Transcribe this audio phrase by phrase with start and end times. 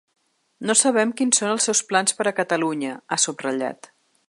[0.69, 3.93] No sabem quins són els seus plans per a Catalunya, ha subratllat.